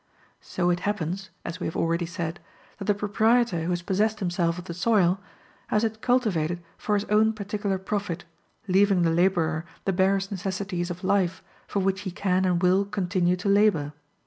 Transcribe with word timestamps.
So 0.39 0.71
it 0.71 0.79
happens 0.79 1.29
(as 1.45 1.59
we 1.59 1.67
have 1.67 1.75
already 1.77 2.07
said) 2.07 2.39
that 2.79 2.85
the 2.85 2.95
proprietor 2.95 3.61
who 3.65 3.69
has 3.69 3.83
possessed 3.83 4.17
himself 4.19 4.57
of 4.57 4.65
the 4.65 4.73
soil, 4.73 5.19
has 5.67 5.83
it 5.83 6.01
cultivated 6.01 6.59
for 6.75 6.95
his 6.95 7.03
own 7.05 7.33
particular 7.33 7.77
profit, 7.77 8.25
leaving 8.67 9.03
the 9.03 9.11
laborer 9.11 9.63
the 9.85 9.93
barest 9.93 10.31
necessities 10.31 10.89
of 10.89 11.03
life 11.03 11.43
for 11.67 11.81
which 11.81 12.01
he 12.01 12.09
can 12.09 12.45
and 12.45 12.63
will 12.63 12.83
continue 12.83 13.35
to 13.35 13.47
labor. 13.47 13.93